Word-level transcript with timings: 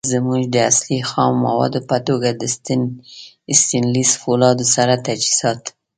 زمونږ 0.13 0.43
د 0.49 0.55
اصلی. 0.69 0.99
خامو 1.09 1.39
موادو 1.45 1.79
په 1.89 1.97
توګه 2.07 2.29
د 2.41 2.43
ستينليس 3.59 4.11
فولادو 4.21 4.65
سره 4.75 4.93
تجهیزات 5.07 5.61